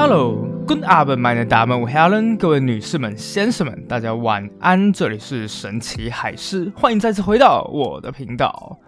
[0.00, 2.38] Hello，Good afternoon，my name is Helen。
[2.38, 4.90] 各位女士们、先生们，大家晚安。
[4.94, 8.78] 这里是神奇海狮，欢迎再次回到我的频道。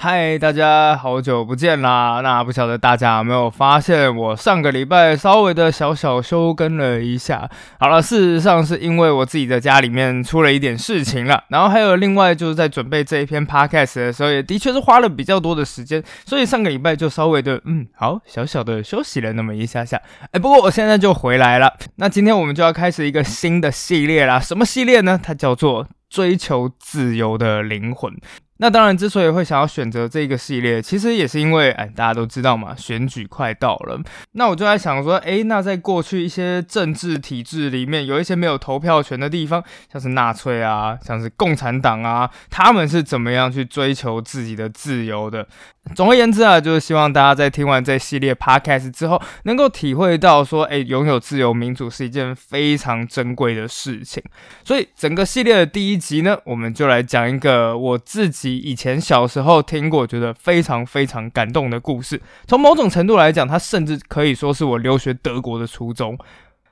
[0.00, 2.20] 嗨，大家好久不见啦！
[2.22, 7.50] 那不晓得大家有没有发现，我上个礼拜稍微的小小休更了一下。
[7.80, 20.00] 好了，事实上是因为我自己的家里面出了一点事情了，然后还有另外就是在准备这一篇 podcast 的时候，也的确是花了比较多的时间，所以上个礼拜就稍微的嗯，好小小的休息了那么一下下。
[20.30, 21.74] 哎，不过我现在就回来了。
[21.96, 25.18] 那今天我们就要开始一个新的系列啦，什么系列呢？
[25.20, 28.14] 它叫做追求自由的灵魂。
[28.60, 34.00] 那当然，之所以会想要选择这个系列，其实也是因为，哎，大家都知道嘛，选举快到了。
[34.32, 39.62] 那我就在想说，哎，那在过去一些政治体制里面，有一些没有投票权的地方，
[39.92, 45.46] 像是纳粹啊，像是共产党啊，他们是怎么样去追求自己的自由的？
[45.94, 54.22] 总而言之啊，就是希望大家在听完这系列 podcast 之后，能够体会到说，哎，拥有自由民主是一件非常珍贵的事情。
[54.64, 58.47] 所以，整个系列的第一集呢，我们就来讲一个我自己。
[58.56, 62.20] 以前小时候听过，觉得非常非常感动的故事。
[62.46, 66.18] 从某种程度来讲，它甚至可以说是我留学德国的初衷。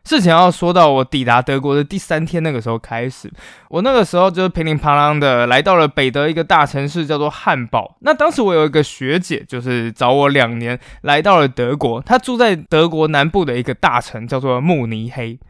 [0.04, 3.28] 事情要说到我抵达德国的第三天，那个时候开始，
[3.68, 7.96] 我那个时候就是乒铃乓啷的来到了北德一个大城市，叫做汉堡。
[8.02, 15.40] 那当时我有一个学姐，就是找我两年来到了德国，她住在德国南部的一个大城，叫做慕尼黑。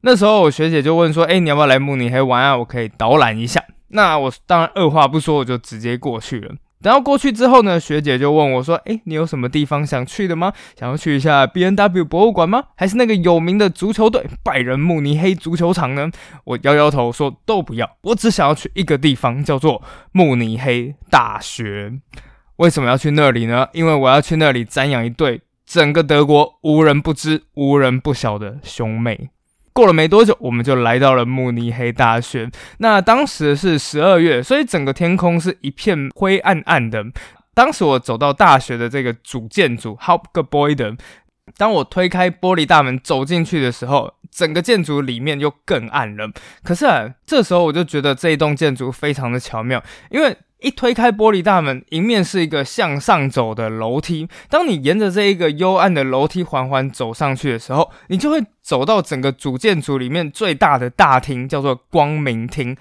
[0.00, 2.56] 那时候我学姐就问说：“哎，你要不要来慕尼黑玩啊？
[2.56, 6.54] 我可以导览一下。”那我当然二话不说，我就直接过去了。
[6.82, 10.50] 等到过去之后呢，学姐就问我说：“哎，你有什么地方想去的吗？
[10.78, 12.64] 想要去一下 B N W 博物馆吗？
[12.74, 16.10] 还是那个有名的足球队拜仁慕尼黑足球场呢？”
[16.44, 19.82] 我摇摇头说：“都不要，我只想要去一个地方，叫做
[20.12, 21.92] 慕尼黑大学。
[22.56, 23.68] 为什么要去那里呢？
[23.72, 29.28] 因为我要去那里瞻仰一对整个德国无人不知、无人不晓的兄妹。”
[29.72, 32.50] 过了没多久，我们就来到了慕尼黑大学。
[32.78, 37.04] 那当时是十二月，所以整个天空是一片灰暗暗的。
[37.54, 40.98] 当时我走到大学的这个主建筑 Hauptgebäude，
[41.56, 46.30] 当我推开玻璃大门走进去的时候，整个建筑里面又更暗了。
[46.62, 50.36] 可是啊，这时候我就觉得这一栋建筑非常的巧妙，因为。
[50.60, 54.28] 一推开玻璃大门，迎面是一个向上走的楼梯。
[54.48, 62.76] 当你沿着这一个幽暗的楼梯缓缓走上去的时候，你就会走到整个主建筑里面最大的大厅，叫做光明厅。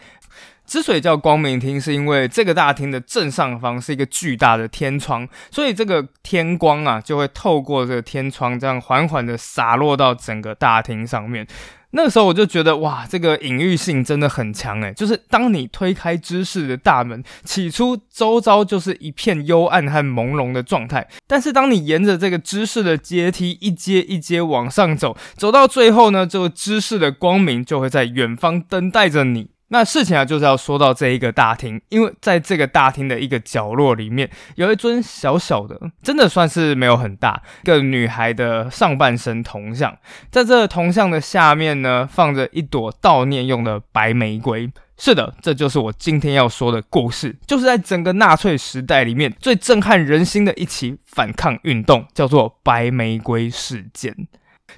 [0.66, 11.48] 之所以叫光明厅，是因为这个大厅的正上方是一个巨大的天窗，所以这个天光啊，就会透过这个天窗，这样缓缓的洒落到整个大厅上面。
[11.92, 29.50] 那个时候我就觉得哇，这个隐喻性真的很强诶，就是当你推开知识的大门，起初周遭就是一片幽暗和朦胧的状态，但是当你沿着这个知识的阶梯一阶一阶往上走，走到最后呢，这个知识的光明就会在远方等待着你。
[29.70, 39.98] 那事情啊，就是要说到这一个大厅，因为在这个大厅的一个角落里面，有一尊小小的，真的算是没有很大，个女孩的上半身铜像，
[40.30, 44.72] 在这铜像的下面呢，放着一朵悼念用的白玫瑰。
[45.02, 54.14] 是的，这就是我今天要说的故事，就是在整个纳粹时代里面最震撼人心的一起反抗运动，叫做白玫瑰事件。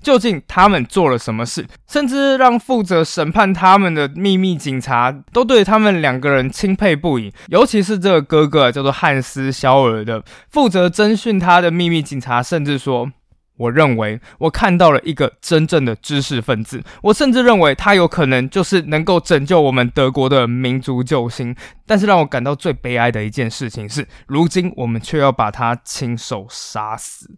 [0.02, 7.34] 究竟他们做了什么事，甚至让负责审判他们的秘密警察都对他们两个人钦佩不已。
[7.47, 13.12] 尤其是这个哥哥叫做汉斯·肖尔的，负责侦讯他的秘密警察，甚至说
[13.57, 16.84] ：“我认为我看到了一个真正的知识分子。
[17.03, 21.56] 我甚至认为他有可能就是能够拯救我们德国的民族救星。
[21.85, 27.35] 但是让我感到最悲哀的一件事情是，如今我们却要把他亲手杀死。”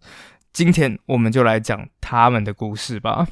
[0.54, 3.26] 今天我们就来讲他们的故事吧。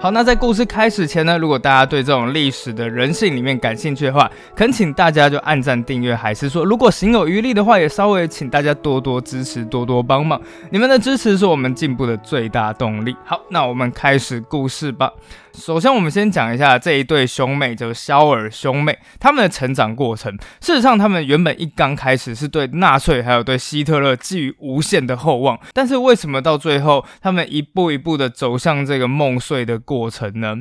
[0.00, 10.40] 好，那在故事开始前呢，如果大家对这种历史的人性里面感兴趣的话，恳请大家就按赞订阅，还是说如果行有余力的话，也稍微请大家多多支持，多多帮忙。
[10.70, 13.14] 你们的支持是我们进步的最大动力。
[13.26, 15.12] 好，那我们开始故事吧。
[15.54, 20.32] 首先，我们先讲一下这一对兄妹，就是肖尔兄妹，他们的成长过程。
[20.60, 30.56] 事实上，他们原本一刚开始是对纳粹还有对希特勒寄予无限的厚望，但是为什么到最后，他们一步一步的走向这个梦碎的过程呢？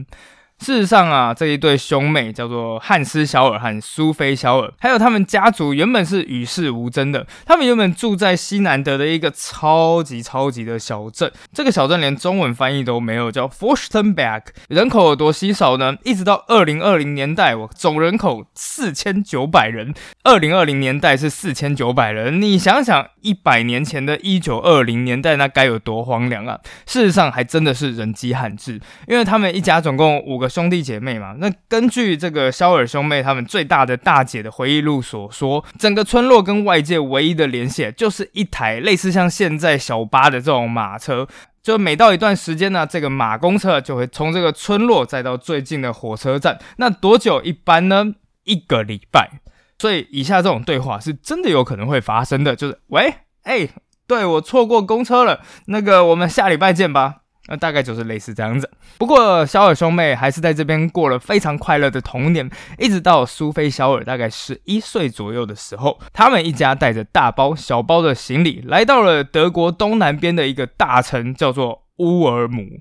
[0.60, 7.26] 事实上啊，这一对兄妹叫做汉斯·肖尔和苏菲·肖尔，还有他们家族原本是与世无争的。
[7.46, 14.42] 他们原本住在西南德的一个超级超级的小镇，这个小镇连中文翻译都没有，叫 Forstenberg。
[14.68, 15.96] 人口有多稀少呢？
[16.04, 19.94] 一直到二零二零年代，我总人口四千九百人。
[20.24, 26.60] 二零二零年代是四千九百人，你想想，一百年前的一九二零年代，那该有多荒凉啊！
[26.86, 30.49] 事实上，还真的是人迹罕至，因为他们一家总共五个。
[30.50, 41.28] 兄弟姐妹嘛，那根据这个肖尔兄妹他们最大的大姐的回忆录所说，整个村落跟外界唯一的联系就是一台类似像现在小巴的这种马车，
[41.62, 46.60] 就每到一段时间呢，这个马公车就会从这个村落再到最近的火车站。
[46.78, 48.16] 那多久一班呢？
[48.46, 49.42] 一个礼拜。
[49.78, 53.14] 所以以下这种对话是真的有可能会发生的，就是喂，
[53.44, 53.70] 哎，
[54.06, 57.22] 对我错过公车了，那个我们下礼拜见吧。
[57.50, 58.70] 那大概就是类似这样子。
[58.98, 72.80] 不过，小尔兄妹还是在这边过了非常快乐的童年，一直到苏菲·小尔大概十一岁左右的时候，他们一家带着大包小包的行李，来到了德国东南边的一个大城，叫做乌尔姆。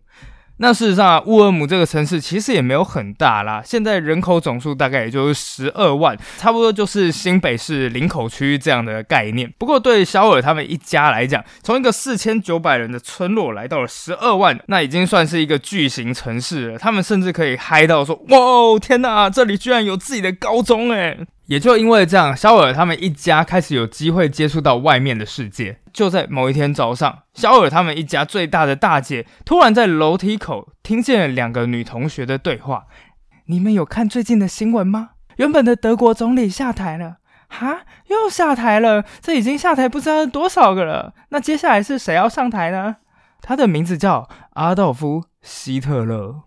[0.60, 9.52] 那事实上，乌尔姆这个城市其实也没有很大啦，现在人口总数大概也就是十二万，差不多就是新北市林口区这样的概念。
[9.56, 16.78] 不过对肖尔他们一家来讲，从一个四千九百人的村落来到了十二万，那已经算是一个巨型城市了。
[16.78, 25.78] 他们甚至可以嗨到说：“哇，天哪，这里居然有自己的高中诶！”也就因为这样，肖尔他们一家开始有机会接触到外面的世界。
[25.98, 32.84] 就在某一天早上，肖尔他们一家最大的大姐突然在楼梯口听见了两个女同学的对话
[33.50, 35.10] ：“你们有看最近的新闻吗？
[35.38, 37.16] 原本的德国总理下台了，
[37.48, 39.04] 哈，又下台了。
[39.20, 41.14] 这已经下台不知道多少个了。
[41.30, 42.98] 那接下来是谁要上台呢？
[43.40, 46.42] 他的名字叫阿道夫·希特勒。”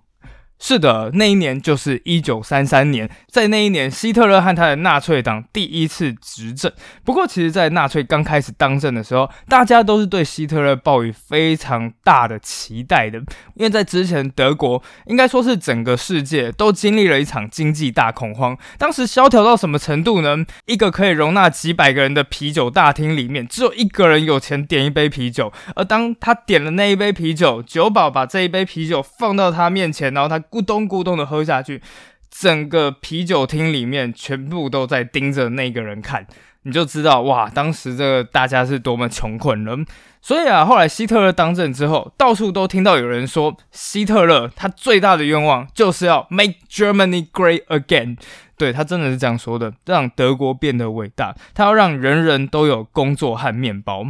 [0.63, 6.71] 是的，那一年就是一九三三年，在那一年，希特勒和他的纳粹党第一次执政。
[7.03, 13.17] 不过，其实，在纳粹刚开始当政的时候，大家都是对希特勒抱有非常大的期待的，
[13.55, 18.55] 因为在之前，德国应该说是整个世界都经历了一场经济大恐慌。
[18.77, 20.45] 当时萧条到什么程度呢？
[20.67, 30.39] 一个可以容纳几百个人的啤酒大厅里面，只有一个人有钱点一杯啤酒，而当他点了那一杯啤酒，酒保把这一杯啤酒放到他面前，然后他。
[30.51, 31.81] 咕咚咕咚的喝下去，
[32.29, 36.27] 整个啤酒厅里面全部都在盯着那个人看，
[36.63, 39.77] 你就知道哇，当时这个大家是多么穷困了。
[40.21, 48.17] 所以啊，后来希特勒当政之后，到处都听到有人说，希特勒他最大的愿望就是要 make Germany great again。
[48.55, 54.05] 对他真的是这样说的，让德国变得伟大，他要让人人都有工作和面包。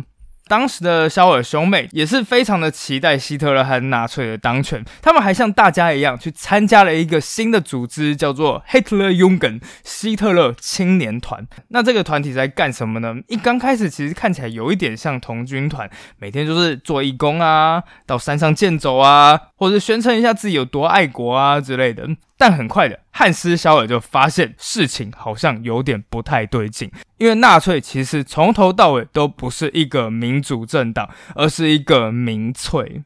[0.52, 11.48] 当时的肖尔兄妹也是非常的期待希特勒和纳粹的当权，他们还像大家一样去参加了一个新的组织，叫做 Hitler Jungen 希特勒青年团。
[11.70, 13.16] 那这个团体在干什么呢？
[13.30, 22.10] 一刚开始其实看起来有一点像童军团，每天就是做义工啊，到山上健走啊，或者宣称一下自己有多爱国啊之类的。
[22.42, 26.90] 但很快的，汉斯·肖尔就发现事情好像有点不太对劲，
[27.20, 33.04] 因为纳粹其实从头到尾都不是一个民主政党，而是一个民粹。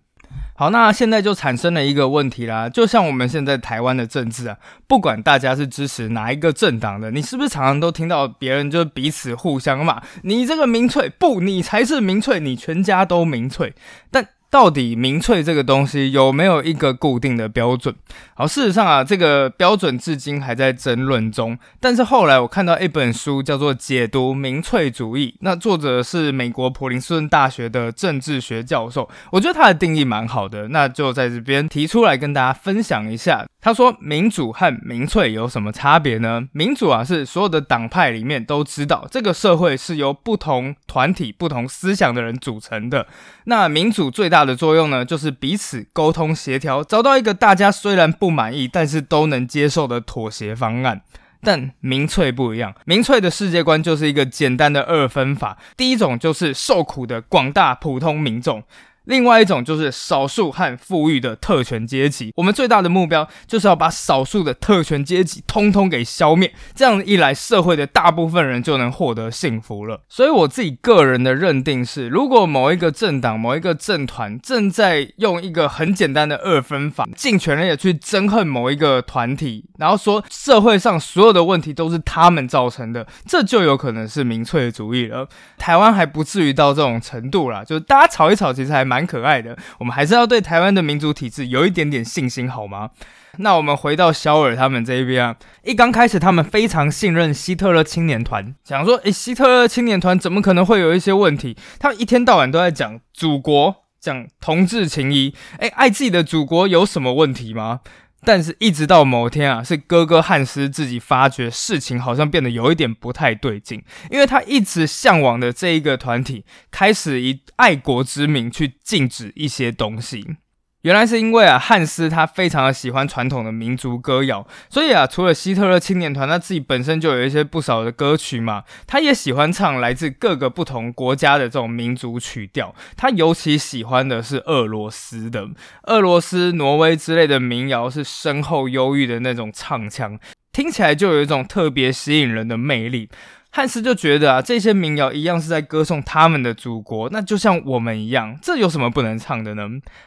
[0.55, 13.73] 好，那现在就产生了一个问题啦，就像我们现在台湾的政治啊，不管大家是支持哪一个政党的，你是不是常常都听到别人就彼此互相骂，你这个民粹，不，你才是民粹，你全家都民粹，
[14.09, 14.25] 但。
[14.49, 17.93] 到底民粹这个东西有没有一个固定的标准？
[18.35, 21.57] 好，事实上啊，这个标准至今还在争论中。
[21.79, 33.45] 但是后来我看到一本书叫做《解读民粹主义》，那作者是美国普林斯顿大学的政治学教授，我觉得他的定义蛮好的，那就在这边提出来跟大家分享一下。
[33.65, 36.47] 他说，民主和民粹有什么差别呢？
[36.51, 43.07] 民主啊，是所有的党派里面都知道这个社会是由不同团体、不同思想的人组成的。
[43.45, 51.01] 那民主最大的作用呢，就是彼此沟通协调，找到一个大家虽然不满意，但是都能接受的妥协方案。
[51.41, 58.61] 但民粹不一样，民粹的世界观就是一个简单的二分法，第一种就是受苦的广大普通民众。
[59.05, 70.01] 另外一种就是少数和富裕的特权阶级，我们最大的目标就是要把少数的特权阶级通通给消灭，这样一来，社会的大部分人就能获得幸福了。
[70.09, 85.27] 所以我自己个人的认定是，如果某一个政党、某一个政团正在用一个很简单的二分法，尽全力的去憎恨某一个团体，然后说社会上所有的问题都是他们造成的，这就有可能是民粹主义了。
[85.57, 88.94] 台湾还不至于到这种程度啦，就是大家吵一吵，其实还蛮。
[88.95, 89.57] 蛮可爱的。
[89.79, 92.91] 我们还是要对台湾的民主体制有一点点信心，好吗？
[93.39, 95.35] 那我们回到肖尔他们这一边啊，
[95.65, 101.57] 一刚开始他们非常信任希特勒青年团，想说，诶，希特勒青年团怎么可能会有一些问题？
[101.77, 107.81] 他们一天到晚都在讲祖国，讲同志情谊，诶，爱自己的祖国有什么问题吗？
[108.25, 120.37] 但是，一直到某天啊，是哥哥汉斯自己发觉事情好像变得有一点不太对劲，因为他一直向往的这一个团体开始以爱国之名去禁止一些东西。
[120.85, 132.75] 原来是因为啊，汉斯他非常的喜欢传统的民族歌谣，所以啊，除了希特勒青年团，他自己本身就有一些不少的歌曲嘛，他也喜欢唱来自各个不同国家的这种民族曲调。
[132.95, 135.47] 他尤其喜欢的是俄罗斯的、
[135.87, 140.19] 俄罗斯、挪威之类的民谣，是深厚忧郁的那种唱腔，
[140.51, 143.09] 听起来就有一种特别吸引人的魅力。
[143.49, 149.63] 汉斯就觉得啊，这些民谣一样是在歌颂他们的祖国，那就像我们一样，这有什么不能唱的呢？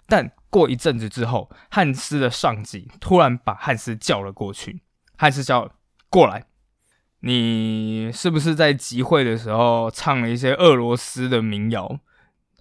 [0.06, 4.82] 但过一阵子之后，汉斯的上级突然把汉斯叫了过去。
[5.16, 5.70] 汉斯叫
[6.08, 6.44] 过来，
[7.20, 11.98] 你是不是在集会的时候唱了一些俄罗斯的民谣？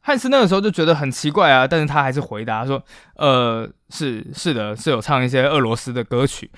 [0.02, 2.82] 汉斯那个时候就觉得很奇怪啊，但是他还是回答说
[3.18, 6.50] ：“呃，是是的，是有唱一些俄罗斯的歌曲。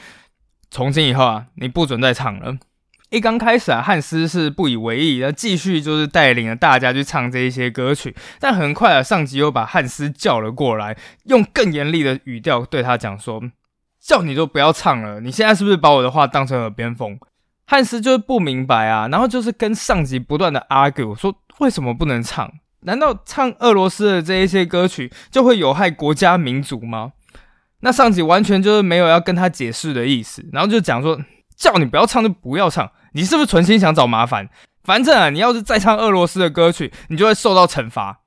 [0.69, 2.57] 从今以后啊，你不准再唱了。”
[3.09, 8.15] 一刚开始啊，汉斯是不以为意，那继续就是带领着大家去唱这一些歌曲。
[8.39, 13.41] 但很快啊，上级又把汉斯叫了过来，用更严厉的语调对他讲说
[13.99, 17.19] ：“叫你就不要唱了，你现在是不是把我的话当成耳边风？”
[17.65, 22.51] 汉斯就是不明白啊，然后就是跟上级不断的 argue 说：“为什么不能唱？
[22.81, 27.13] 难道唱俄罗斯的这一些歌曲就会有害国家民族吗？”
[27.81, 31.19] 那上级完全就是没有要跟他解释的意思，然后就讲说
[31.57, 34.49] ：“叫你不要唱就不要唱。”你是不是存心想找麻烦？
[34.83, 38.21] 反正啊，你要是再唱俄罗斯的歌曲，你就会受到惩罚。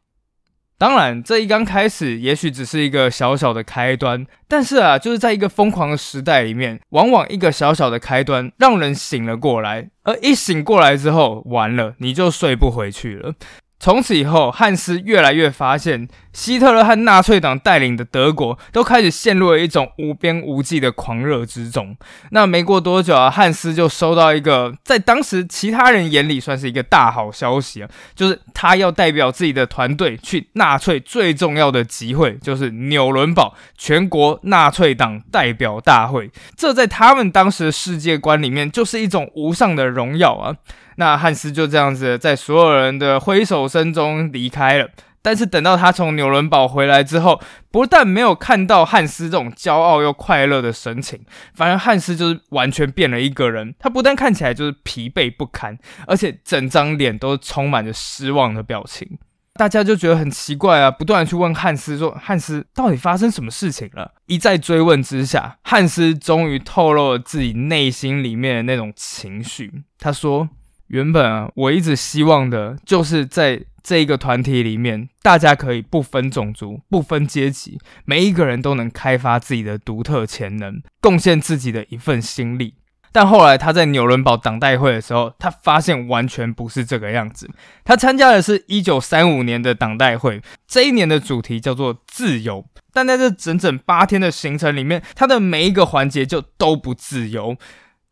[0.78, 13.34] 当然，这一刚开始也许只是一个小小的开端，但是啊，就是在一个疯狂的时代里面，往往一个小小的开端让人醒了过来，而一醒过来之后，完了，你就睡不回去了。
[13.82, 21.96] 从此以后，汉斯越来越发现，希特勒和纳粹党带领的德国都开始陷入了一种无边无际的狂热之中。
[22.30, 36.30] 那没过多久啊，汉斯就收到一个在当时其他人眼里算是一个大好消息啊，就是他要代表自己的团队去纳粹最重要的集会，就是纽伦堡全国纳粹党代表大会。
[36.56, 40.54] 这在他们当时的世界观里面，就是一种无上的荣耀啊。
[41.02, 44.88] 那汉斯就这样子在所有人的挥手声中离开了。
[45.24, 47.40] 但是等到他从纽伦堡回来之后，
[47.70, 51.20] 不但没有看到汉斯这种骄傲又快乐的神情，
[51.54, 53.72] 反而汉斯就是完全变了一个人。
[53.78, 55.78] 他不但看起来就是疲惫不堪，
[56.08, 59.16] 而且整张脸都充满着失望的表情。
[59.54, 69.84] 大家就觉得很奇怪啊，不断的去问汉斯说：“汉斯到底发生什么事情了？”一再追问之下，汉斯终于透露了自己内心里面的那种情绪。
[70.00, 70.48] 他说。
[70.92, 82.74] 原本啊，我一直希望的就是在这一个团体里面，大家可以不分种族、不分阶级，每一个人都能开发自己的独特潜能，贡献自己的一份心力。
[83.10, 87.50] 但后来他在纽伦堡党代会的时候，他发现完全不是这个样子。
[87.84, 97.56] 他参加的是一九三五年的党代会，这一年的主题叫做自由，但在这整整八天的行程里面，他的每一个环节就都不自由。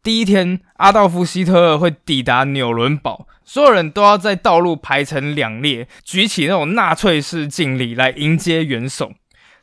[0.02, 9.12] 第一天，阿道夫·希特勒会抵达纽伦堡，所有人都要在道路排成两列，举起那种纳粹式敬礼来迎接元首。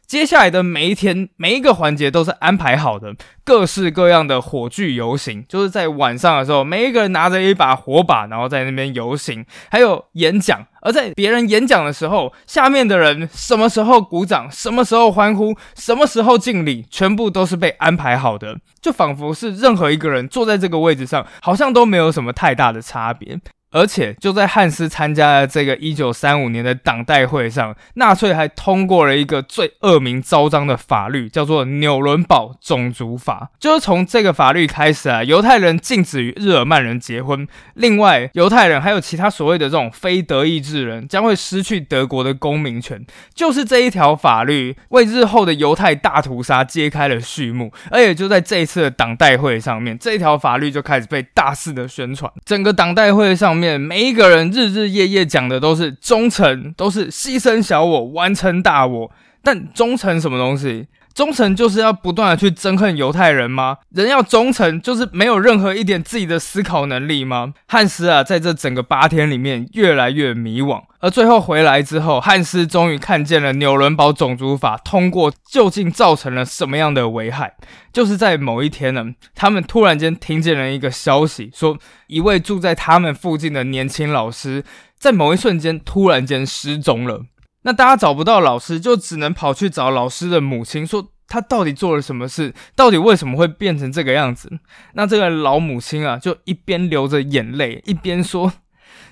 [0.08, 10.66] 接下来的每一天，每一个环节都是安排好的，各式各样的火炬游行，就是在晚上的时候，每一个人拿着一把火把，然后在那边游行，还有演讲。
[10.80, 23.38] 而在别人演讲的时候，下面的人什么时候鼓掌，什么时候欢呼，什么时候敬礼，全部都是被安排好的，就仿佛是任何一个人坐在这个位置上，好像都没有什么太大的差别。
[23.72, 33.52] 而且就在汉斯参加的这个一九三五年的党代会上，纳粹还通过了一个最恶名昭彰的法律，叫做《纽伦堡种族法》。
[33.60, 37.46] 就是从这个法律开始啊，犹太人禁止与日耳曼人结婚。
[37.74, 43.06] 另外，犹太人还有其他所谓的这种非德意志人将会失去德国的公民权。
[43.36, 47.72] 就是这一条法律为日后的犹太大屠杀揭开了序幕。
[47.92, 52.32] 而且就在这一次的党代会上面，这一条法律就开始被大肆的宣传。
[52.46, 53.67] 整个党代会上面。
[53.76, 59.12] 每一个人日日夜夜讲的都是忠诚，都是牺牲小我完成大我。
[59.42, 60.86] 但忠诚什么东西？
[61.18, 63.78] 忠诚就是要不断的去憎恨犹太人吗？
[63.90, 67.56] 人要忠诚就是没有任何一点自己的思考能力吗？
[67.68, 77.56] 汉斯啊，在这整个八天里面越来越迷惘，而最后回来之后，汉斯终于看见了纽伦堡种族法通过究竟造成了什么样的危害。
[77.92, 84.64] 就是在某一天呢，他们突然间听见了一个消息，说一位住在他们附近的年轻老师，
[85.00, 87.24] 在某一瞬间突然间失踪了。
[87.68, 94.50] 那大家找不到老师，就只能跑去找老师的母亲，说他到底做了什么事，到底为什么会变成这个样子？
[94.94, 98.54] 那这个老母亲啊，就一边流着眼泪，一边说：“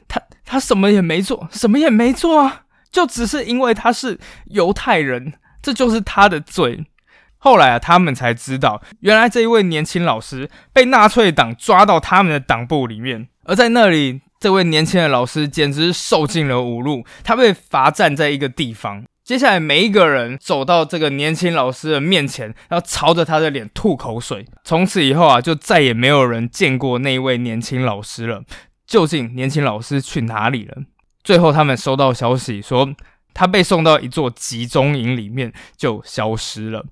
[0.07, 6.85] 他他什么也没做，什么也没做啊，就只是因为他是犹太人，这就是他的罪。”
[7.37, 14.21] 后来啊，他们才知道，原来这一位年轻老师被纳粹党抓到他们的党部里面，而在那里。
[14.39, 19.03] 这位年轻的老师简直受尽了侮辱，他被罚站在一个地方。
[19.23, 24.45] 接下来，每一个人走到这个年轻老师的面前，要朝着他的脸吐口水。
[24.63, 28.43] 从此以后啊，就再也没有人见过那一位年轻老师了。
[28.85, 30.83] 究竟年轻老师去哪里了？
[31.23, 32.93] 最后，他们收到消息说，
[33.33, 36.85] 他被送到一座集中营里面，就消失了。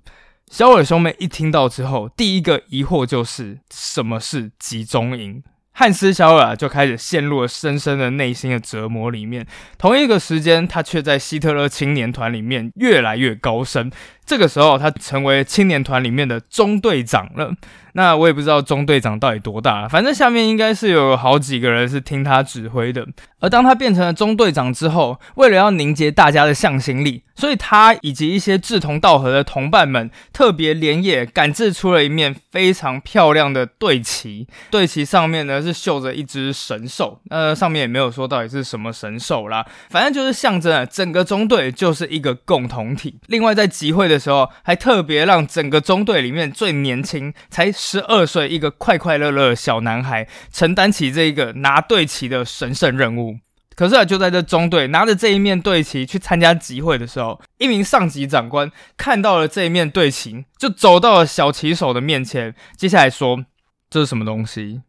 [0.50, 5.44] 小尔兄妹一听到之后，第一个疑惑就是什么是集中营？
[5.76, 9.46] 汉斯·肖尔就开始陷入了深深的内心的折磨里面。
[9.78, 13.92] 同一个时间，他却在希特勒青年团里面越来越高升。
[14.26, 17.54] 这个时候，他成为青年团里面的中队长了。
[17.96, 23.06] 那我也不知道中队长到底多大，反正下面应该是有好几个人是听他指挥的。
[23.40, 34.48] 而当他变成了中队长之后，为了要凝结大家的向心力，所以他以及一些志同道合的同伴们特别连夜赶制出了一面非常漂亮的队旗。
[34.72, 43.20] 队旗上面呢是绣着一只神兽，呃，上面也没有说到底是什么神兽啦，反正就是象征了整个中队就是一个共同体。
[43.28, 47.74] 另外在集会的的时候，还特别让整个中队里面最年轻才。
[47.76, 53.40] 十二岁，一个快快乐乐的小男孩承担起这个拿队旗的神圣任务。
[53.76, 63.44] 可是啊，就在这中队拿着这一面队旗去参加集会的时候，一名上级长官看到了这一面队旗，就走到了小旗手的面前，接下来说
[63.90, 64.82] ：“这是什么东西？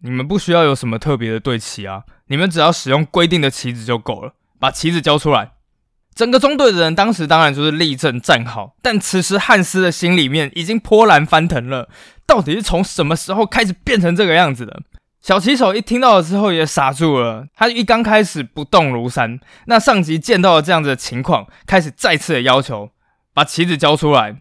[0.00, 4.32] 你们不需要有什么特别的队旗啊，你们只要使用规定的旗子就够了。
[4.58, 5.52] 把旗子交出来。”
[6.14, 11.88] 整个中队的人当时当然就是立正站好，但此时汉斯的心里面已经波澜翻腾了。
[12.26, 14.80] 到底是从什么时候开始变成这个样子的？
[15.20, 17.46] 小骑手一听到了之后也傻住了。
[17.54, 22.90] 他一刚开始不动如山，那上级见到了这样子的情况，开始再次的要求
[23.32, 24.36] 把旗子交出来。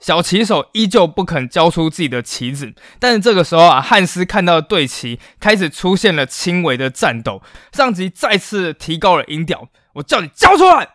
[0.00, 7.40] 小骑手依旧不肯交出自己的旗子，但是这个时候啊，汉斯看到队旗开始出现了轻微的颤抖。
[7.72, 10.88] 上级再次提高了音调：“我叫你交出来！”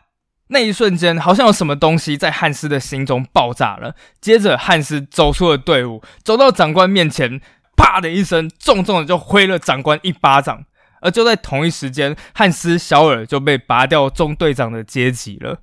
[0.49, 3.95] 那一瞬间，好像有什么东西在汉斯的心中爆炸了。
[4.19, 7.39] 接着，汉斯走出了队伍，走到长官面前，
[7.77, 10.65] 啪的一声，重重的就挥了长官一巴掌。
[11.01, 15.59] 而就在同一时间，汉斯·小尔就被拔掉中队长的阶级了。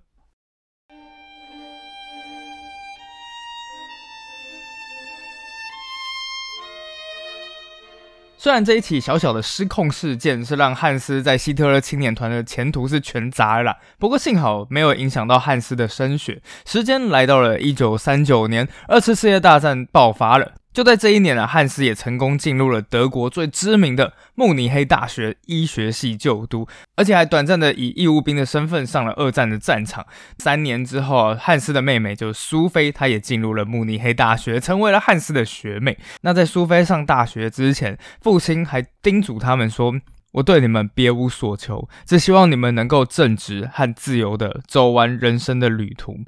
[8.47, 16.41] 虽然这一起小小的失控事件是让汉斯在希特勒青年团的前途是全砸了，不过幸好没有影响到汉斯的升学。
[16.65, 20.53] 时间来到了一九三九年，二次世界大战爆发了。
[20.77, 30.05] 就在这一年呢，汉斯也成功进入了德国最知名的慕尼黑大学医学系就读，而且还短暂的以义务兵的身份上了二战的战场。
[30.37, 35.97] 三年之后，汉斯的妹妹就苏菲，她也进入了慕尼黑大学，成为了汉斯的学妹。
[36.21, 39.95] 那在苏菲上大学之前，父亲还叮嘱他们说
[40.33, 46.19] ：“我对你们别无所求，只希望你们能够正直和自由的走完人生的旅途。”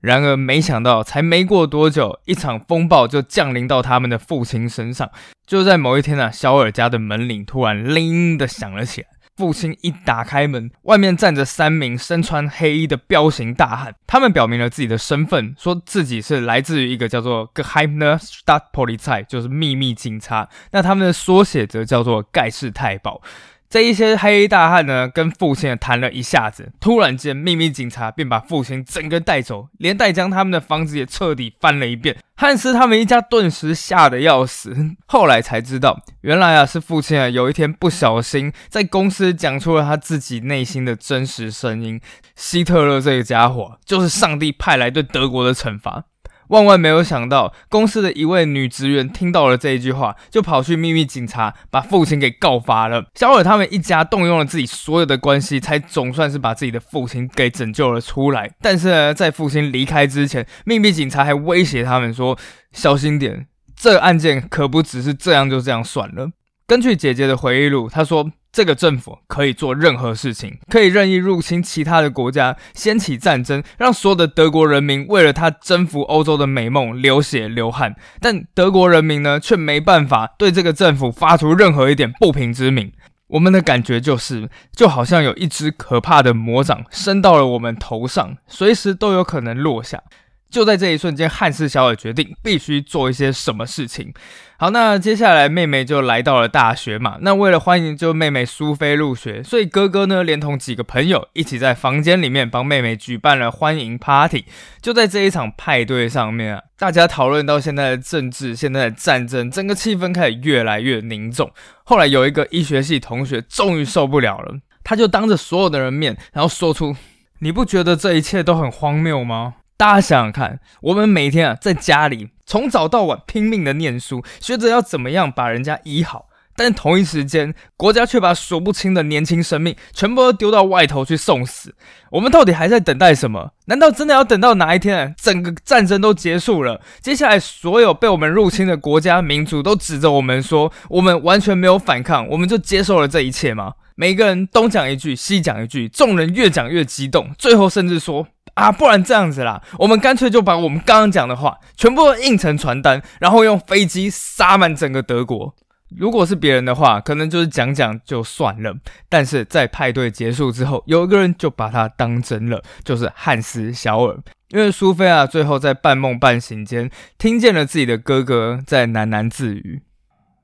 [0.00, 5.10] 然而，没想到才没过多久，一场风暴就降临到他们的父亲身上。
[5.46, 9.08] 就在某一天呢，小尔家的门铃突然铃的响了起来。
[9.36, 13.94] 父亲一打开门，外面站着三名身穿黑衣的彪形大汉。
[14.04, 20.48] 他们表明了自己的身份，说自己是来自于一个叫做 Geheime Stadtpolizei，就是秘密警察。
[20.72, 23.22] 那他们的缩写则叫做盖世太保。
[23.70, 32.16] 这一些黑衣大汉呢，跟父亲谈了一下子，突然间，秘密警察便把父亲整个带走，连带将他们的房子也彻底翻了一遍。
[32.34, 34.74] 汉斯他们一家顿时吓得要死。
[35.06, 42.00] 后来才知道，原来啊，是父亲啊，有一天不小心在公司讲出了他自己内心的真实声音。
[42.36, 46.04] 希特勒这个家伙，就是上帝派来对德国的惩罚。
[46.48, 53.06] 万万没有想到，公司的一位女职员听到了这一句话，就跑去秘密警察，把父亲给告发了。
[53.14, 58.50] 小尔他们一家动用了自己所有的关系，才总算是把自己的父亲给拯救了出来。
[58.60, 62.38] 但是呢，在父亲离开之前，秘密警察还威胁他们说
[62.72, 66.30] ：“小心点，这案件可不只是这样就这样算了。”
[66.66, 68.30] 根据姐姐的回忆录，她说。
[68.50, 77.94] 这个政府可以做任何事情，可以任意入侵其他的国家，掀起战争，让所有的德国人民为了他征服欧洲的美梦流血流汗。
[78.20, 82.92] 但德国人民呢，却没办法对这个政府发出任何一点不平之鸣。
[83.28, 90.02] 我们的感觉就是，就好像有一只可怕的魔掌伸到了我们头上，随时都有可能落下。
[90.50, 94.12] 就在这一瞬间，汉斯小尔决定必须做一些什么事情。
[94.60, 97.18] 好，那接下来妹妹就来到了大学嘛。
[97.20, 104.46] 那为了欢迎就妹妹苏菲入学，所以哥哥呢连同几个朋友一起在房间里面帮妹妹举办了欢迎 party。
[104.80, 111.52] 就在这一场派对上面啊，大家讨论到现在的政治、现在的战争，整个气氛开始越来越凝重。
[111.84, 116.96] 后来有一个医学系同学终于受不了了，他就当着所有的人面，然后说出
[117.40, 131.76] ：“你不觉得这一切都很荒谬吗？”大家想想看，我们每天啊在家里从早到晚拼命的念书，学着要怎么样把人家医好，但同一时间，国家却把数不清的年轻生命全部都丢到外头去送死。
[132.10, 133.52] 我们到底还在等待什么？
[133.66, 143.74] 难道真的要等到哪一天整个战争都结束了，接下来所有被我们入侵的国家民族都指着我们说，我们完全没有反抗，我们就接受了这一切吗？
[143.94, 148.26] 每个人东讲一句，西讲一句，众人越讲越激动，最后甚至说。
[148.58, 155.54] 啊，不然这样子啦，我们干脆就把我们刚刚讲的话全部印成传单，然后用飞机撒满整个德国。
[155.96, 158.74] 如果是别人的话，可能就是讲讲就算了。
[159.08, 164.18] 但是在派对结束之后，有一个人就把他当真了，就是汉斯小尔。
[164.48, 169.82] 因为苏菲亚，最后在半梦半醒间，听见了自己的哥哥在喃喃自语：“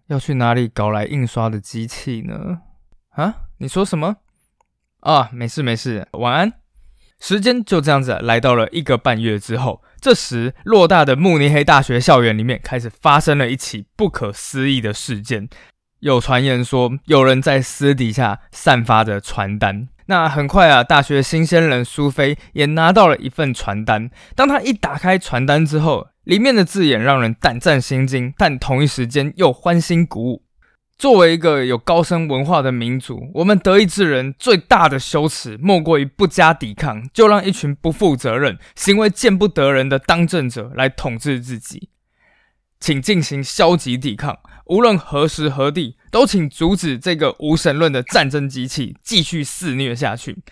[0.08, 2.60] 要去哪里搞来印刷的机器呢？”
[3.16, 4.16] 啊，你说什么？
[5.00, 6.52] 啊，没事没事，晚安。
[7.26, 15.48] 时间就这样子来到了一个半月之后，这时偌大的慕尼黑大学校园里面开始发生了一起不可思议的事件。
[16.00, 19.88] 有传言说，有人在私底下散发着传单。
[20.04, 24.10] 那很快啊，大学新鲜人苏菲也拿到了一份传单。
[24.36, 30.43] 当他一打开传单之后，里面的字眼让人胆战心惊，但同一时间又欢欣鼓舞。
[30.96, 41.90] 作为一个有高深文化的民族，我们德意志人最大的羞耻，莫过于不加抵抗，就让一群不负责任、行为见不得人的当政者来统治自己。
[42.80, 50.42] 请进行消极抵抗，无论何时何地，都请阻止这个无神论的战争机器继续肆虐下去。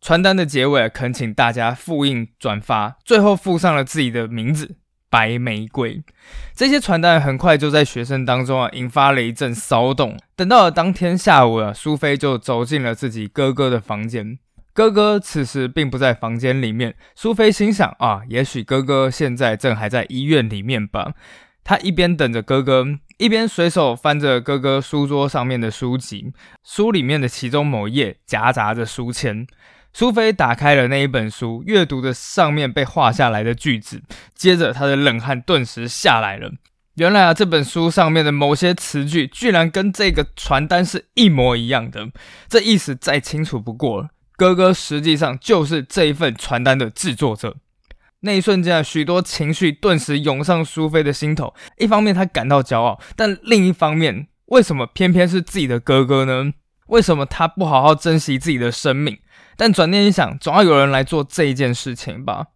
[0.00, 4.76] 传单的结尾，恳请大家复印转发，最后附上了自己的名字。
[5.10, 6.02] 白玫瑰，
[6.54, 10.16] 这些传单很快就在学生当中啊引发了一阵骚动。
[10.36, 14.38] 等到了当天下午啊，苏菲就走进了自己哥哥的房间。
[14.72, 16.94] 哥哥此时并不在房间里面。
[17.16, 21.12] 苏菲心想啊，也许哥哥现在正还在医院里面吧。
[21.64, 22.86] 她一边等着哥哥，
[23.18, 26.32] 一边随手翻着哥哥书桌上面的书籍，
[26.64, 29.46] 书里面的其中某页夹杂着书签。
[29.92, 34.02] 苏菲打开了那一本书，阅读着上面被画下来的句子，
[34.34, 36.52] 接着她的冷汗顿时下来了。
[36.94, 42.08] 原来啊，这本书上面的某些词句，居然跟这个传单是一模一样的。
[42.48, 47.56] 这意思再清楚不过了，哥哥实际上就是这一份传单的制作者。
[48.20, 51.54] 那一瞬间啊，许多情绪顿时涌上苏菲的心头。
[51.78, 56.52] 一方面，她感到骄傲，但另一方面，为什么偏偏是自己的哥哥呢？
[56.88, 59.16] 为什么他不好好珍惜自己的生命？
[59.60, 62.46] 但转念一想，总要有人来做这一件事情吧。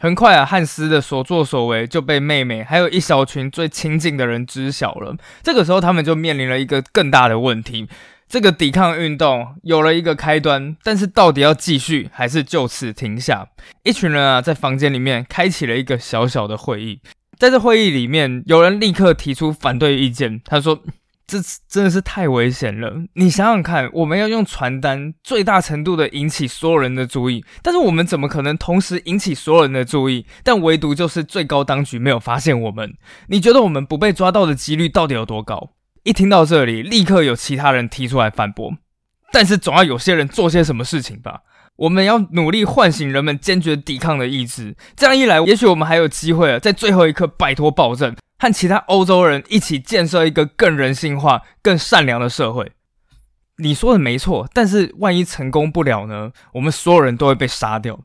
[0.00, 5.14] 很快啊，汉斯的所作所为就被妹妹还有一小群最亲近的人知晓了。
[5.42, 7.86] 这个时候，他们就面临了一个更大的问题：
[8.26, 13.46] 这个抵抗运动有了一个开端，但是到底要继续还是就此停下？
[13.82, 17.00] 一群人啊，在房间里面开启了一个小小的会议。
[17.36, 20.82] 在这会议里面，有人立刻提出反对意见，他说。
[21.26, 23.02] 这真的是太危险了！
[23.14, 30.24] 你想想看，我们要用传单最大程度的引起所有人的注意，但是我们怎么可能同时引起所有人的注意？
[30.44, 32.94] 但唯独就是最高当局没有发现我们。
[33.26, 35.70] 你觉得我们不被抓到的几率到底有多高？
[36.04, 38.74] 一听到这里，立刻有其他人提出来反驳。
[39.32, 41.40] 但是总要有些人做些什么事情吧？
[41.74, 44.76] 我们要努力唤醒人们坚决抵抗的意志。
[44.94, 48.14] 这样一来，也许我们还有机会在最后一刻摆脱暴政。
[48.38, 52.72] 和其他欧洲人一起建设一个更人性化、更善良的社会。
[53.58, 56.32] 你说的没错，但是万一成功不了呢？
[56.52, 57.98] 我们所有人都会被杀掉。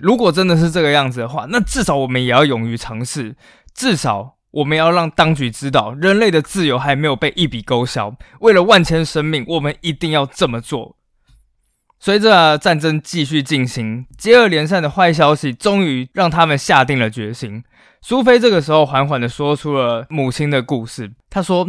[0.00, 3.36] 如果真的是这个样子的话，那至少我们也要勇于尝试，
[3.74, 8.16] 至少我们要让当局知道，人类的自由还没有被一笔勾销。
[8.40, 10.96] 为了万千生命，我们一定要这么做。
[12.00, 17.62] 随着战争继续进行，接二连三的坏消息终于让他们下定了决心。
[18.08, 21.10] 苏菲这个时候缓缓的说出了母亲的故事。
[21.28, 21.66] 她说，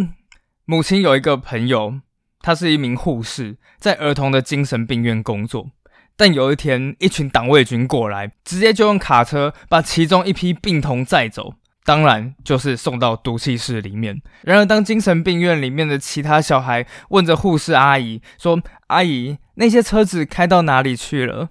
[0.66, 1.96] 母亲有一个朋友，
[2.42, 5.72] 她是一名护士，在儿童的精神病院工作。
[6.16, 11.56] 但有一天，一群党卫军过来，直接就用卡车把其中一批病童载走。
[11.84, 14.22] 当然，就是送到毒气室里面。
[14.44, 21.50] 然而，当精神病院里面的其他小孩问着护士阿姨说：“阿姨，那些车子开到哪里去了？”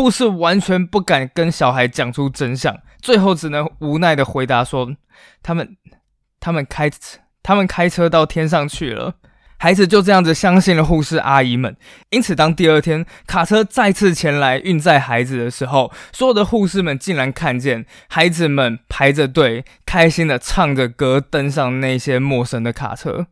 [0.00, 4.96] 护士完全不敢跟小孩讲出真相，最后只能无奈的回答说
[5.44, 5.76] ：“他们，
[6.40, 6.90] 他们开，
[7.42, 9.16] 他们开车到天上去了。”
[9.60, 11.76] 孩子就这样子相信了护士阿姨们，
[12.08, 23.26] 因此当第二天卡车再次前来运载孩子的时候，所有的护士们竟然看见孩子们排着队，开心的唱着歌，登上那些陌生的卡车。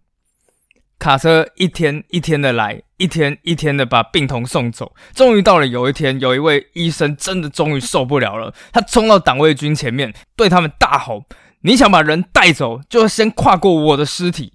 [0.99, 4.95] 卡车一天一天的来，一天一天的把病童送走。
[5.15, 11.25] 终于到了有一天，有一位医生真的终于受不了了， 他冲到党卫军前面，对他们大吼
[11.63, 14.53] ：“你想把人带走，就先跨过我的尸体。”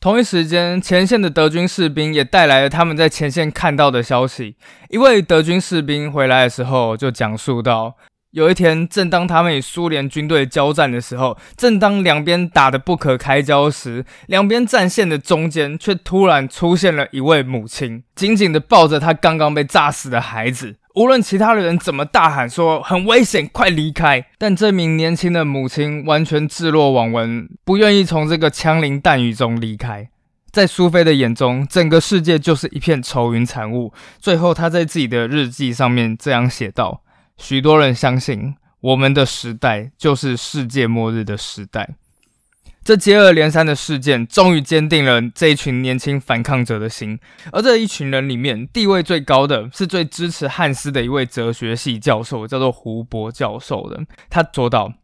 [0.00, 4.56] 同一时间，前线的德军士兵也带来了他们在前线看到的消息。
[4.90, 7.96] 一位德军士兵回来的时候，就讲述到：
[8.32, 20.76] 有一天，正当他们与苏联军队交战的时候，正当两边打得不可开交时，两边战线的中间却突然出现了一位母亲，紧紧地抱着她刚刚被炸死的孩子。
[20.94, 30.10] 无论其他的人怎么大喊说很危险，快离开，但这名年轻的母亲完全置若罔闻，不愿意从这个枪林弹雨中离开。
[30.50, 33.92] 在苏菲的眼中，整个世界就是一片愁云惨雾。
[34.18, 37.02] 最后，她在自己的日记上面这样写道
[37.38, 41.96] ：“许多人相信，我们的时代就是世界末日的时代。”
[42.84, 47.20] 这接二连三的事件，终于坚定了这一群年轻反抗者的心。
[47.52, 54.00] 而这一群人里面，地位最高的是最支持汉斯的一位哲学系教授，叫做胡博教授的。
[54.30, 54.94] 他说道：“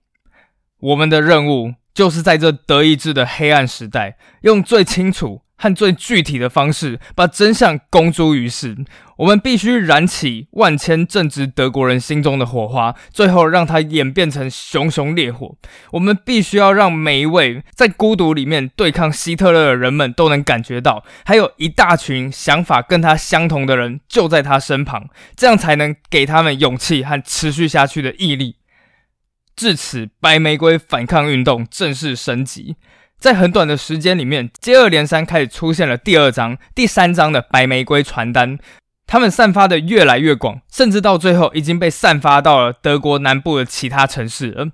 [0.81, 8.77] 我们的任务就是在这德意志的黑暗时代，用最清楚。”和最具体的方式把真相公诸于世。
[9.17, 15.57] 我们必须燃起万千正直德国人心中的火花，最后让它演变成熊熊烈火。
[15.93, 28.57] 我们必须要让每一位在孤独里面对抗希特勒的人们都能感觉到，还有一大群想法跟他相同的人就在他身旁，这样才能给他们勇气和持续下去的毅力。
[29.55, 32.75] 至此，白玫瑰反抗运动正式升级。
[33.19, 38.59] 在很短的时间里面，接二连三开始出现了第二张、第三张的白玫瑰传单，
[39.07, 44.69] 他们散发的越来越广，甚至到最后已经被散发到了德国南部的其他城市了。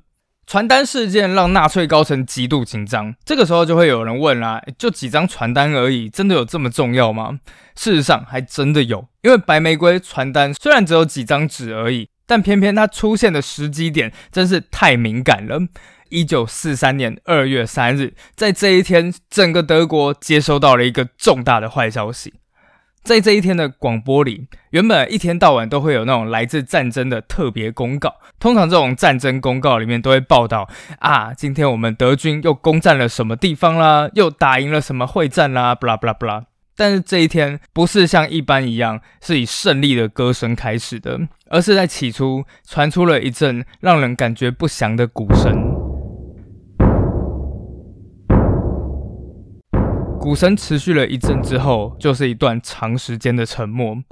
[0.46, 7.38] 传单事件让纳粹高层极度紧张，这个时候就会有人问啦：就几张传单而已，真的有这么重要吗？
[7.76, 15.60] 事实上，还真的有，因为白玫瑰传单虽然只有几张纸而已，但偏偏它出现的时机点真是太敏感了。
[16.10, 22.34] 一九四三年二月三日，在这一天，整个德国接收到了一个重大的坏消息。
[23.02, 28.16] 在这一天的广播里，原本一天到晚都会有那种来自战争的特别公告。
[28.38, 30.68] 通常这种战争公告里面都会报道
[30.98, 36.44] 啊，今天我们德军又攻占了什么地方啦，又打赢了什么会战啦，布拉布拉布拉。
[36.76, 41.18] 但是这一天不是像一般一样是以胜利的歌声开始的，
[41.48, 45.89] 而是在起初传出了一阵让人感觉不祥的鼓声。
[50.20, 54.04] 鼓声持续了一阵之后，就是一段长时间的沉默。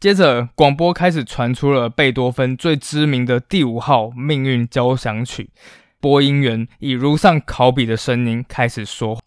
[0.00, 5.50] 接着，广播开始传出了贝多芬最知名的第五号命运交响曲。
[6.00, 9.22] 播音员以如上考比的声音开始说：“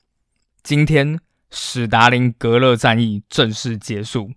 [0.63, 1.19] 今天，
[1.51, 4.31] 史达林格勒战役正式结束，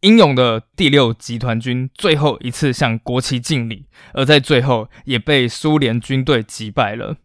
[0.00, 7.16] 英勇的第六集团军最后一次向国旗敬礼，而在最后也被苏联军队击败了。”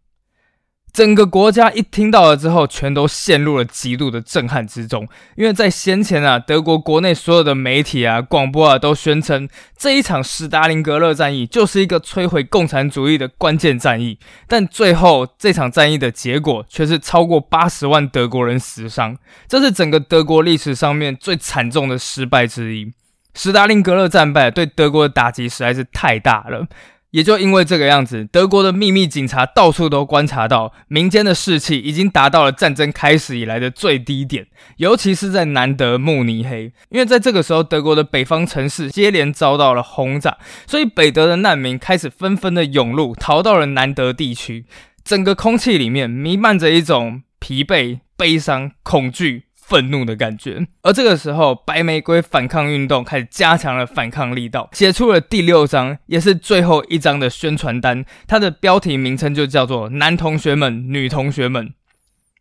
[0.91, 5.07] 整个国家一听到了之后，全都陷入了极度的震撼之中。
[5.35, 9.47] 因为在先前啊，德国国内所有的媒体啊、广播啊，都宣称
[9.77, 14.17] 这一场史达林格勒战役就是一个摧毁共产主义的关键战役。
[14.47, 22.91] 但最后这场战役的结果却是超过八十万德国人死伤，这是整个德国历史上面最惨重的失败之一。
[23.35, 26.67] 斯大林格勒战败对德国的打击实在是太大了。
[27.11, 34.45] 也就因为这个样子，德国的秘密警察到处都观察到，民间的士气已经达到了战争开始以来的最低点，
[34.77, 44.65] 尤其是在南德慕尼黑，因为在这个时候，德国的北方城市接连遭到了轰炸，所以北德的难民开始纷纷的涌入，逃到了南德地区，
[45.03, 49.45] 整个空气里面弥漫着一种疲惫、悲伤、恐惧。
[49.69, 58.03] 愤怒的感觉，而这个时候，白玫瑰反抗运动开始加强了反抗力道，写出了第六章，也是最后一章的宣传单。
[58.25, 61.75] 它的标题名称就叫做“男同学们、女同学们，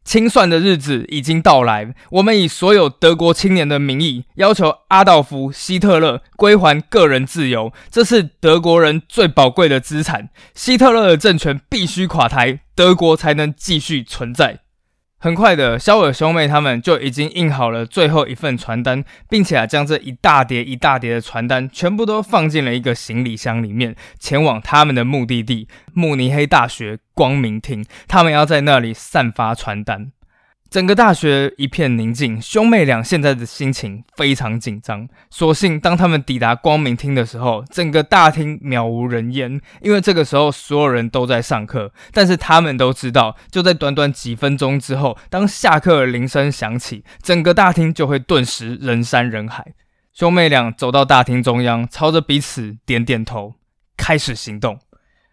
[0.04, 1.94] 清算的日子已经到来。
[2.12, 10.30] 我们以所有德国青年的名义，要求阿道夫·希特勒归还个人自由，这是德国人最宝贵的资产。
[10.54, 14.60] 希特勒的政权必须垮台，德国才能继续存在。”
[15.20, 27.84] 很快的，肖尔兄妹他们就已经印好了最后一份传单，并且啊，将这一大叠一大叠的传单全部都放进了一个行李箱里面，前往他们的目的地——慕尼黑大学光明厅。
[28.06, 30.12] 他们要在那里散发传单。
[30.70, 35.08] 整个大学一片宁静，兄妹俩现在的心情非常紧张。
[35.30, 41.90] 所幸，当他们抵达光明厅的时候，整个大厅渺无人烟，因为这个时候所有人都在上课。
[42.12, 49.72] 但是他们都知道，就在短短几分钟之后，当下课铃声响起，整个大厅就会顿时人山人海。
[50.12, 53.54] 兄妹俩走到大厅中央，朝着彼此点点头，
[53.96, 54.78] 开始行动。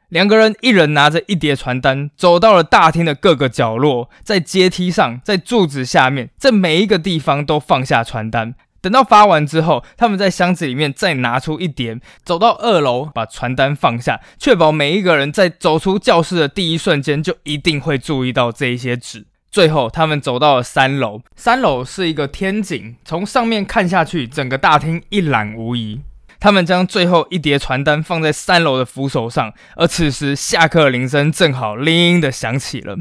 [0.09, 8.55] 两个人，一人拿着一叠传单，走到了大厅的各个角落，在阶梯上，在柱子下面，在每一个地方都放下传单。
[8.81, 19.25] 等到发完之后，他们在箱子里面再拿出一叠，走到二楼，把传单放下，确保每一个人在走出教室的第一瞬间就一定会注意到这一些纸。
[19.49, 26.01] 最后，他们走到了三楼，三楼是一个天井，从上面看下去，整个大厅一览无遗。
[26.39, 32.97] 他们将最后一叠传单放在三楼的扶手上，而此时下课铃声正好铃的响起了。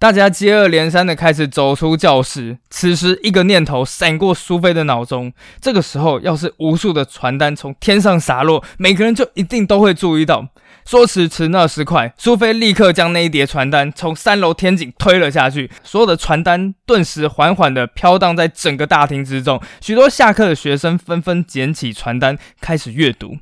[0.00, 2.58] 大家接二连三的开始走出教室。
[2.70, 10.46] 此时，一个念头闪过苏菲的脑中：这个时候，要是无数的传单从天上洒落，每个人就一定都会注意到。
[10.88, 15.70] 说时迟，那时快，苏菲立刻将那一叠传单从三楼天井推了下去。
[15.82, 19.60] 所有的传单顿时缓缓地飘荡在整个大厅之中。
[19.82, 23.36] 许多下课的学生纷纷捡起传单，开始阅读。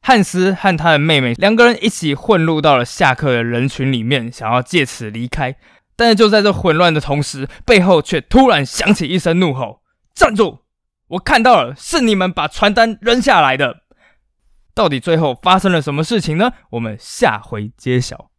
[0.00, 5.56] 汉斯和他的妹妹两个人一起混入到了下课的人群里面，想要借此离开。
[5.96, 9.80] 但是就在这混乱的同时，背后却突然响起一声怒吼
[10.14, 10.60] ：“站住！
[11.08, 13.78] 我看到了，是你们把传单扔下来的。”
[14.74, 16.52] 到底最后发生了什么事情呢？
[16.70, 18.31] 我们下回揭晓。